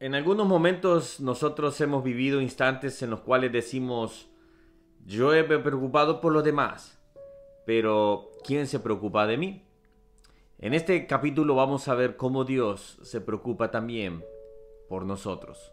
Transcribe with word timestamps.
En 0.00 0.14
algunos 0.14 0.46
momentos 0.46 1.20
nosotros 1.20 1.78
hemos 1.82 2.02
vivido 2.02 2.40
instantes 2.40 3.02
en 3.02 3.10
los 3.10 3.20
cuales 3.20 3.52
decimos, 3.52 4.30
yo 5.04 5.34
he 5.34 5.44
preocupado 5.44 6.22
por 6.22 6.32
los 6.32 6.42
demás, 6.42 6.98
pero 7.66 8.30
¿quién 8.42 8.66
se 8.66 8.80
preocupa 8.80 9.26
de 9.26 9.36
mí? 9.36 9.62
En 10.58 10.72
este 10.72 11.06
capítulo 11.06 11.54
vamos 11.54 11.86
a 11.88 11.94
ver 11.94 12.16
cómo 12.16 12.44
Dios 12.44 12.98
se 13.02 13.20
preocupa 13.20 13.70
también 13.70 14.24
por 14.88 15.04
nosotros, 15.04 15.70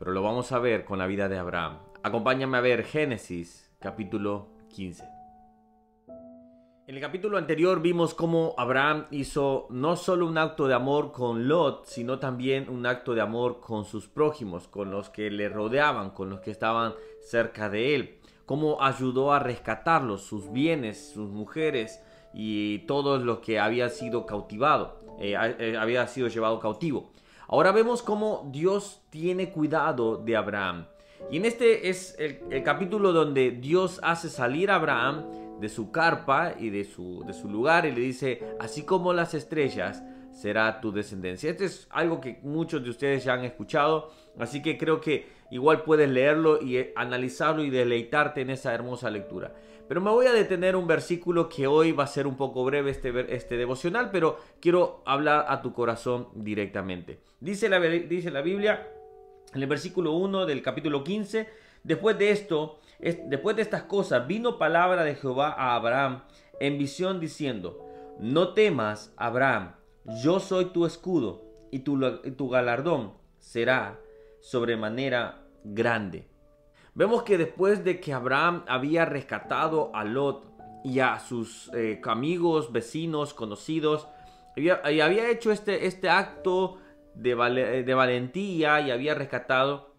pero 0.00 0.10
lo 0.10 0.22
vamos 0.22 0.50
a 0.50 0.58
ver 0.58 0.84
con 0.84 0.98
la 0.98 1.06
vida 1.06 1.28
de 1.28 1.38
Abraham. 1.38 1.78
Acompáñame 2.02 2.58
a 2.58 2.62
ver 2.62 2.82
Génesis 2.82 3.70
capítulo 3.78 4.48
15. 4.74 5.17
En 6.88 6.94
el 6.94 7.02
capítulo 7.02 7.36
anterior 7.36 7.82
vimos 7.82 8.14
cómo 8.14 8.54
Abraham 8.56 9.08
hizo 9.10 9.66
no 9.68 9.94
solo 9.94 10.26
un 10.26 10.38
acto 10.38 10.66
de 10.66 10.72
amor 10.72 11.12
con 11.12 11.46
Lot, 11.46 11.84
sino 11.84 12.18
también 12.18 12.70
un 12.70 12.86
acto 12.86 13.14
de 13.14 13.20
amor 13.20 13.60
con 13.60 13.84
sus 13.84 14.08
prójimos, 14.08 14.68
con 14.68 14.90
los 14.90 15.10
que 15.10 15.30
le 15.30 15.50
rodeaban, 15.50 16.12
con 16.12 16.30
los 16.30 16.40
que 16.40 16.50
estaban 16.50 16.94
cerca 17.20 17.68
de 17.68 17.94
él. 17.94 18.18
Cómo 18.46 18.82
ayudó 18.82 19.34
a 19.34 19.38
rescatarlos, 19.38 20.22
sus 20.22 20.50
bienes, 20.50 21.10
sus 21.10 21.28
mujeres 21.28 22.00
y 22.32 22.78
todo 22.86 23.18
lo 23.18 23.42
que 23.42 23.58
había 23.58 23.90
sido 23.90 24.24
cautivado, 24.24 24.98
eh, 25.20 25.36
eh, 25.58 25.76
había 25.78 26.06
sido 26.06 26.28
llevado 26.28 26.58
cautivo. 26.58 27.12
Ahora 27.48 27.70
vemos 27.70 28.00
cómo 28.00 28.48
Dios 28.50 29.02
tiene 29.10 29.50
cuidado 29.50 30.16
de 30.16 30.36
Abraham. 30.36 30.86
Y 31.30 31.36
en 31.36 31.44
este 31.44 31.90
es 31.90 32.16
el, 32.18 32.40
el 32.50 32.62
capítulo 32.62 33.12
donde 33.12 33.50
Dios 33.50 34.00
hace 34.02 34.30
salir 34.30 34.70
a 34.70 34.76
Abraham 34.76 35.47
de 35.60 35.68
su 35.68 35.90
carpa 35.90 36.54
y 36.58 36.70
de 36.70 36.84
su, 36.84 37.24
de 37.26 37.32
su 37.32 37.48
lugar 37.48 37.86
y 37.86 37.92
le 37.92 38.00
dice, 38.00 38.42
así 38.60 38.84
como 38.84 39.12
las 39.12 39.34
estrellas, 39.34 40.02
será 40.32 40.80
tu 40.80 40.92
descendencia. 40.92 41.50
Esto 41.50 41.64
es 41.64 41.88
algo 41.90 42.20
que 42.20 42.38
muchos 42.42 42.82
de 42.84 42.90
ustedes 42.90 43.24
ya 43.24 43.34
han 43.34 43.44
escuchado, 43.44 44.12
así 44.38 44.62
que 44.62 44.78
creo 44.78 45.00
que 45.00 45.26
igual 45.50 45.82
puedes 45.82 46.08
leerlo 46.08 46.62
y 46.62 46.76
eh, 46.76 46.92
analizarlo 46.96 47.64
y 47.64 47.70
deleitarte 47.70 48.42
en 48.42 48.50
esa 48.50 48.72
hermosa 48.72 49.10
lectura. 49.10 49.52
Pero 49.88 50.00
me 50.00 50.10
voy 50.10 50.26
a 50.26 50.32
detener 50.32 50.76
un 50.76 50.86
versículo 50.86 51.48
que 51.48 51.66
hoy 51.66 51.92
va 51.92 52.04
a 52.04 52.08
ser 52.08 52.26
un 52.26 52.36
poco 52.36 52.64
breve 52.64 52.90
este, 52.90 53.34
este 53.34 53.56
devocional, 53.56 54.10
pero 54.10 54.38
quiero 54.60 55.02
hablar 55.06 55.46
a 55.48 55.62
tu 55.62 55.72
corazón 55.72 56.28
directamente. 56.34 57.20
Dice 57.40 57.68
la, 57.68 57.80
dice 57.80 58.30
la 58.30 58.42
Biblia 58.42 58.86
en 59.54 59.62
el 59.62 59.68
versículo 59.68 60.12
1 60.12 60.44
del 60.44 60.62
capítulo 60.62 61.02
15, 61.02 61.48
después 61.88 62.18
de 62.18 62.30
esto, 62.30 62.78
Después 62.98 63.54
de 63.54 63.62
estas 63.62 63.84
cosas 63.84 64.26
vino 64.26 64.58
palabra 64.58 65.04
de 65.04 65.14
Jehová 65.14 65.54
a 65.56 65.76
Abraham 65.76 66.22
en 66.58 66.78
visión 66.78 67.20
diciendo, 67.20 67.86
no 68.18 68.54
temas, 68.54 69.12
Abraham, 69.16 69.76
yo 70.24 70.40
soy 70.40 70.66
tu 70.66 70.84
escudo 70.84 71.44
y 71.70 71.80
tu, 71.80 72.48
galardón 72.48 73.14
será 73.38 74.00
sobremanera 74.40 75.44
grande. 75.62 76.26
Vemos 76.94 77.22
que 77.22 77.38
después 77.38 77.84
de 77.84 78.00
que 78.00 78.12
Abraham 78.12 78.64
había 78.66 79.04
rescatado 79.04 79.92
a 79.94 80.02
Lot 80.02 80.50
y 80.82 80.98
a 80.98 81.20
sus 81.20 81.70
eh, 81.74 82.00
amigos, 82.04 82.72
vecinos, 82.72 83.32
conocidos, 83.32 84.08
y 84.56 84.70
había, 84.70 85.30
hecho 85.30 85.52
este, 85.52 85.86
este 85.86 86.10
acto 86.10 86.78
de 87.14 87.34
valentía 87.34 88.80
y 88.80 88.90
había 88.90 89.14
rescatado, 89.14 89.94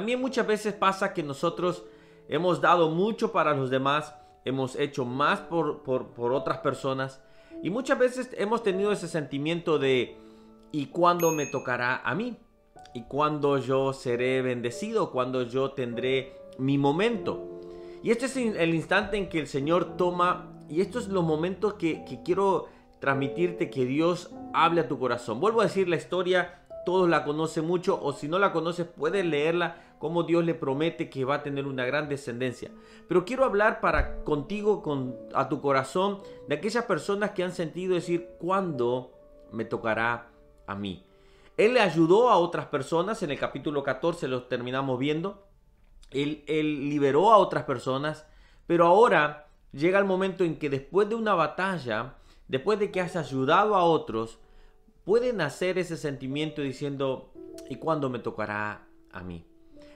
también 0.00 0.20
muchas 0.20 0.46
veces 0.46 0.74
pasa 0.74 1.14
que 1.14 1.22
nosotros 1.22 1.84
Hemos 2.32 2.60
dado 2.60 2.90
mucho 2.90 3.32
para 3.32 3.54
los 3.54 3.70
demás, 3.70 4.14
hemos 4.44 4.76
hecho 4.76 5.04
más 5.04 5.40
por, 5.40 5.82
por, 5.82 6.32
otras 6.32 6.58
personas 6.58 7.20
y 7.60 7.70
muchas 7.70 7.98
veces 7.98 8.30
hemos 8.38 8.62
tenido 8.62 8.92
ese 8.92 9.08
sentimiento 9.08 9.80
de 9.80 10.16
¿y 10.70 10.86
cuándo 10.86 11.32
me 11.32 11.46
tocará 11.46 11.96
a 12.04 12.14
mí? 12.14 12.36
¿Y 12.94 13.02
cuándo 13.02 13.58
yo 13.58 13.92
seré 13.92 14.42
bendecido? 14.42 15.10
¿Cuándo 15.10 15.42
yo 15.42 15.72
tendré 15.72 16.36
mi 16.56 16.78
momento? 16.78 17.60
Y 18.04 18.12
este 18.12 18.26
es 18.26 18.36
el 18.36 18.76
instante 18.76 19.16
en 19.16 19.28
que 19.28 19.40
el 19.40 19.48
Señor 19.48 19.96
toma, 19.96 20.52
y 20.68 20.82
estos 20.82 21.06
son 21.06 21.14
los 21.14 21.24
momentos 21.24 21.74
que, 21.74 22.04
que 22.04 22.22
quiero 22.22 22.68
transmitirte 23.00 23.70
que 23.70 23.86
Dios 23.86 24.30
hable 24.54 24.82
a 24.82 24.88
tu 24.88 25.00
corazón. 25.00 25.40
Vuelvo 25.40 25.62
a 25.62 25.64
decir 25.64 25.88
la 25.88 25.96
historia, 25.96 26.60
todos 26.86 27.08
la 27.08 27.24
conocen 27.24 27.66
mucho, 27.66 28.00
o 28.00 28.12
si 28.12 28.28
no 28.28 28.38
la 28.38 28.52
conoces, 28.52 28.86
puedes 28.86 29.26
leerla 29.26 29.89
cómo 30.00 30.22
Dios 30.22 30.44
le 30.44 30.54
promete 30.54 31.10
que 31.10 31.26
va 31.26 31.36
a 31.36 31.42
tener 31.42 31.66
una 31.66 31.84
gran 31.84 32.08
descendencia. 32.08 32.70
Pero 33.06 33.26
quiero 33.26 33.44
hablar 33.44 33.80
para 33.80 34.24
contigo, 34.24 34.82
con, 34.82 35.14
a 35.34 35.50
tu 35.50 35.60
corazón, 35.60 36.20
de 36.48 36.54
aquellas 36.56 36.86
personas 36.86 37.32
que 37.32 37.44
han 37.44 37.52
sentido 37.52 37.94
decir, 37.94 38.30
¿cuándo 38.38 39.12
me 39.52 39.66
tocará 39.66 40.30
a 40.66 40.74
mí? 40.74 41.04
Él 41.58 41.74
le 41.74 41.80
ayudó 41.80 42.30
a 42.30 42.38
otras 42.38 42.64
personas, 42.66 43.22
en 43.22 43.30
el 43.30 43.38
capítulo 43.38 43.82
14 43.82 44.26
lo 44.26 44.44
terminamos 44.44 44.98
viendo. 44.98 45.46
Él, 46.10 46.44
él 46.48 46.88
liberó 46.88 47.30
a 47.30 47.36
otras 47.36 47.64
personas, 47.64 48.26
pero 48.66 48.86
ahora 48.86 49.48
llega 49.70 49.98
el 49.98 50.06
momento 50.06 50.44
en 50.44 50.58
que 50.58 50.70
después 50.70 51.10
de 51.10 51.14
una 51.14 51.34
batalla, 51.34 52.14
después 52.48 52.78
de 52.78 52.90
que 52.90 53.02
has 53.02 53.16
ayudado 53.16 53.76
a 53.76 53.84
otros, 53.84 54.38
puede 55.04 55.34
nacer 55.34 55.76
ese 55.76 55.98
sentimiento 55.98 56.62
diciendo, 56.62 57.34
¿y 57.68 57.76
cuándo 57.76 58.08
me 58.08 58.18
tocará 58.18 58.86
a 59.12 59.22
mí? 59.22 59.44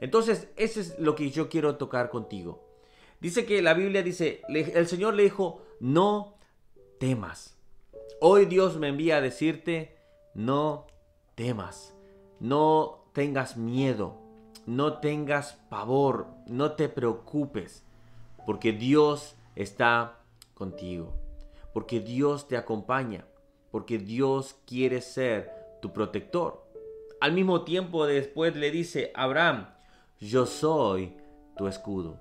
Entonces, 0.00 0.48
eso 0.56 0.80
es 0.80 0.98
lo 0.98 1.14
que 1.14 1.30
yo 1.30 1.48
quiero 1.48 1.76
tocar 1.76 2.10
contigo. 2.10 2.66
Dice 3.20 3.44
que 3.44 3.60
la 3.60 3.74
Biblia 3.74 4.02
dice, 4.02 4.42
el 4.48 4.86
Señor 4.86 5.14
le 5.14 5.24
dijo, 5.24 5.62
no 5.78 6.38
temas. 6.98 7.58
Hoy 8.20 8.46
Dios 8.46 8.78
me 8.78 8.88
envía 8.88 9.16
a 9.16 9.20
decirte, 9.20 9.96
no 10.34 10.86
temas, 11.34 11.94
no 12.38 13.04
tengas 13.12 13.56
miedo, 13.56 14.16
no 14.66 15.00
tengas 15.00 15.54
pavor, 15.68 16.28
no 16.46 16.72
te 16.72 16.88
preocupes, 16.88 17.84
porque 18.46 18.72
Dios 18.72 19.36
está 19.54 20.20
contigo, 20.54 21.14
porque 21.74 22.00
Dios 22.00 22.48
te 22.48 22.56
acompaña, 22.56 23.26
porque 23.70 23.98
Dios 23.98 24.56
quiere 24.66 25.00
ser 25.00 25.50
tu 25.82 25.92
protector. 25.92 26.66
Al 27.20 27.32
mismo 27.32 27.64
tiempo 27.64 28.06
después 28.06 28.56
le 28.56 28.70
dice, 28.70 29.12
Abraham, 29.14 29.68
yo 30.20 30.44
soy 30.44 31.16
tu 31.56 31.66
escudo. 31.66 32.20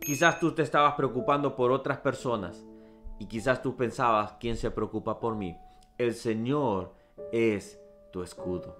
Quizás 0.00 0.38
tú 0.38 0.52
te 0.52 0.62
estabas 0.62 0.94
preocupando 0.94 1.56
por 1.56 1.72
otras 1.72 1.98
personas 1.98 2.64
y 3.18 3.26
quizás 3.26 3.62
tú 3.62 3.76
pensabas, 3.76 4.34
¿quién 4.38 4.56
se 4.56 4.70
preocupa 4.70 5.18
por 5.18 5.34
mí? 5.34 5.56
El 5.98 6.14
Señor 6.14 6.94
es 7.32 7.80
tu 8.12 8.22
escudo. 8.22 8.76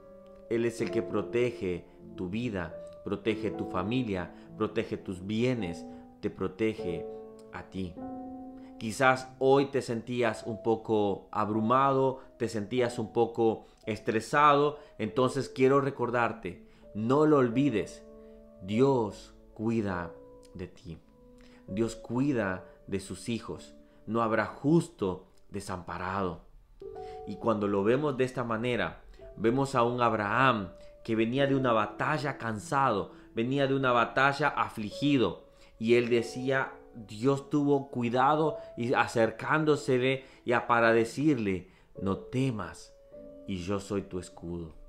Él 0.48 0.64
es 0.64 0.80
el 0.80 0.92
que 0.92 1.02
protege 1.02 1.86
tu 2.16 2.28
vida, 2.28 2.74
protege 3.04 3.50
tu 3.50 3.66
familia, 3.66 4.32
protege 4.56 4.96
tus 4.96 5.26
bienes, 5.26 5.84
te 6.20 6.30
protege 6.30 7.04
a 7.52 7.64
ti. 7.64 7.94
Quizás 8.78 9.28
hoy 9.40 9.66
te 9.66 9.82
sentías 9.82 10.44
un 10.44 10.62
poco 10.62 11.26
abrumado, 11.32 12.20
te 12.36 12.48
sentías 12.48 12.98
un 13.00 13.12
poco 13.12 13.66
estresado, 13.86 14.78
entonces 14.98 15.48
quiero 15.48 15.80
recordarte, 15.80 16.66
no 16.94 17.26
lo 17.26 17.38
olvides, 17.38 18.04
Dios 18.62 19.34
cuida 19.54 20.12
de 20.54 20.68
ti. 20.68 20.98
Dios 21.66 21.96
cuida 21.96 22.64
de 22.86 23.00
sus 23.00 23.28
hijos. 23.28 23.74
No 24.06 24.22
habrá 24.22 24.46
justo 24.46 25.26
desamparado. 25.50 26.44
Y 27.26 27.36
cuando 27.36 27.66
lo 27.66 27.82
vemos 27.82 28.16
de 28.16 28.24
esta 28.24 28.44
manera, 28.44 29.02
vemos 29.36 29.74
a 29.74 29.82
un 29.82 30.00
Abraham 30.00 30.70
que 31.02 31.16
venía 31.16 31.48
de 31.48 31.56
una 31.56 31.72
batalla 31.72 32.38
cansado, 32.38 33.12
venía 33.34 33.66
de 33.66 33.74
una 33.74 33.90
batalla 33.90 34.48
afligido. 34.48 35.48
Y 35.80 35.94
él 35.94 36.08
decía, 36.08 36.72
Dios 36.94 37.50
tuvo 37.50 37.90
cuidado 37.90 38.58
y 38.76 38.94
acercándosele 38.94 40.24
y 40.44 40.52
para 40.68 40.92
decirle, 40.92 41.68
no 42.00 42.18
temas, 42.18 42.94
y 43.48 43.56
yo 43.56 43.80
soy 43.80 44.02
tu 44.02 44.20
escudo. 44.20 44.81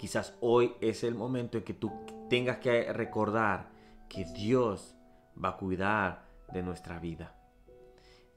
Quizás 0.00 0.34
hoy 0.40 0.72
es 0.80 1.04
el 1.04 1.14
momento 1.14 1.58
en 1.58 1.64
que 1.64 1.74
tú 1.74 1.92
tengas 2.30 2.56
que 2.56 2.90
recordar 2.90 3.68
que 4.08 4.24
Dios 4.24 4.94
va 5.36 5.50
a 5.50 5.56
cuidar 5.58 6.24
de 6.54 6.62
nuestra 6.62 6.98
vida. 6.98 7.34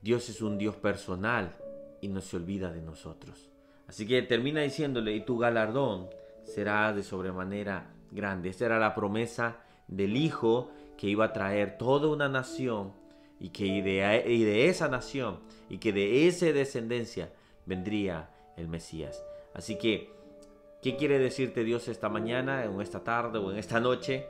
Dios 0.01 0.27
es 0.27 0.42
un 0.42 0.57
Dios 0.57 0.75
personal 0.75 1.56
y 2.01 2.10
no 2.10 2.19
se 2.19 2.36
olvida 2.36 2.69
de 2.74 2.81
nosotros. 2.81 3.50
Así 3.88 4.06
que 4.06 4.21
termina 4.24 4.60
diciéndole, 4.60 5.15
y 5.15 5.24
tu 5.24 5.38
galardón 5.38 6.10
será 6.44 6.92
de 6.92 7.01
sobremanera 7.01 7.94
grande. 8.12 8.50
Esa 8.50 8.66
era 8.66 8.77
la 8.77 8.94
promesa 8.94 9.56
del 9.88 10.18
Hijo 10.18 10.69
que 10.98 11.07
iba 11.07 11.24
a 11.24 11.31
traer 11.31 11.77
toda 11.77 12.09
una 12.09 12.27
nación 12.27 12.92
y 13.39 13.51
que 13.51 13.81
de, 13.81 14.25
y 14.30 14.44
de 14.44 14.68
esa 14.68 14.89
nación 14.89 15.39
y 15.69 15.77
que 15.77 15.94
de 15.94 16.27
esa 16.27 16.48
descendencia 16.48 17.31
vendría 17.66 18.31
el 18.57 18.68
Mesías. 18.68 19.24
Así 19.54 19.77
que 19.77 20.12
¿Qué 20.83 20.97
quiere 20.97 21.18
decirte 21.18 21.63
Dios 21.63 21.88
esta 21.88 22.09
mañana, 22.09 22.69
o 22.69 22.81
esta 22.81 23.06
tarde, 23.06 23.39
o 23.39 23.50
en 23.50 23.57
esta 23.57 23.80
noche? 23.80 24.27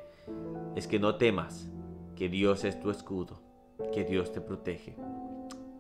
Es 0.76 0.86
que 0.86 1.00
no 1.00 1.16
temas, 1.16 1.72
que 2.16 2.30
Dios 2.30 2.64
es 2.64 2.80
tu 2.80 2.92
escudo, 2.92 3.42
que 3.92 4.04
Dios 4.04 4.32
te 4.32 4.40
protege. 4.40 4.96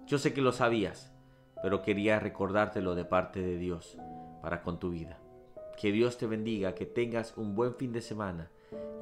Yo 0.08 0.18
sé 0.18 0.34
que 0.34 0.42
lo 0.42 0.52
sabías, 0.52 1.14
pero 1.62 1.84
quería 1.84 2.20
recordártelo 2.20 2.96
de 2.96 3.06
parte 3.06 3.40
de 3.40 3.60
Dios 3.60 4.00
para 4.42 4.64
con 4.64 4.80
tu 4.80 4.90
vida. 4.90 5.20
Que 5.80 5.92
Dios 5.92 6.18
te 6.18 6.26
bendiga, 6.26 6.74
que 6.74 6.88
tengas 6.88 7.38
un 7.38 7.54
buen 7.54 7.76
fin 7.76 7.92
de 7.92 8.02
semana 8.02 8.50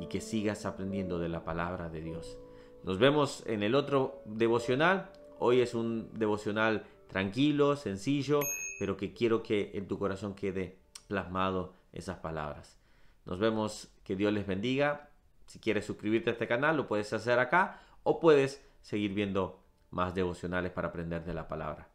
y 0.01 0.07
que 0.07 0.19
sigas 0.19 0.65
aprendiendo 0.65 1.19
de 1.19 1.29
la 1.29 1.45
palabra 1.45 1.87
de 1.87 2.01
Dios. 2.01 2.37
Nos 2.83 2.99
vemos 2.99 3.45
en 3.47 3.63
el 3.63 3.75
otro 3.75 4.23
devocional. 4.25 5.09
Hoy 5.39 5.61
es 5.61 5.73
un 5.73 6.09
devocional 6.19 6.83
tranquilo, 7.07 7.77
sencillo, 7.77 8.41
pero 8.77 8.97
que 8.97 9.13
quiero 9.13 9.41
que 9.41 9.71
en 9.73 9.87
tu 9.87 9.97
corazón 9.97 10.35
quede 10.35 10.80
plasmado 11.11 11.73
esas 11.91 12.19
palabras. 12.19 12.79
Nos 13.25 13.37
vemos, 13.37 13.93
que 14.05 14.15
Dios 14.15 14.31
les 14.31 14.47
bendiga. 14.47 15.09
Si 15.45 15.59
quieres 15.59 15.85
suscribirte 15.85 16.29
a 16.29 16.33
este 16.33 16.47
canal, 16.47 16.77
lo 16.77 16.87
puedes 16.87 17.11
hacer 17.11 17.37
acá 17.37 17.81
o 18.03 18.21
puedes 18.21 18.65
seguir 18.81 19.13
viendo 19.13 19.61
más 19.89 20.15
devocionales 20.15 20.71
para 20.71 20.87
aprender 20.87 21.25
de 21.25 21.33
la 21.33 21.49
palabra. 21.49 21.89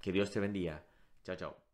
Que 0.00 0.10
Dios 0.10 0.32
te 0.32 0.40
bendiga. 0.40 0.82
Chao, 1.22 1.36
chao. 1.36 1.65